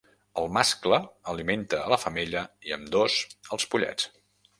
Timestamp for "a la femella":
1.81-2.41